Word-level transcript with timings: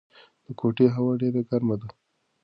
د 0.45 0.47
کوټې 0.59 0.87
هوا 0.95 1.13
ډېره 1.21 1.41
ګرمه 1.49 1.75
ده. 1.81 1.87